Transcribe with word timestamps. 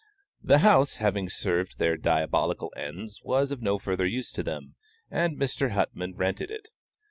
The 0.41 0.57
house 0.65 0.95
having 0.95 1.29
served 1.29 1.77
their 1.77 1.95
diabolical 1.95 2.73
ends, 2.75 3.21
was 3.23 3.51
of 3.51 3.61
no 3.61 3.77
further 3.77 4.07
use 4.07 4.31
to 4.31 4.41
them, 4.41 4.73
and 5.11 5.37
Mr. 5.37 5.73
Huttman 5.73 6.13
rented 6.15 6.49
it. 6.49 6.69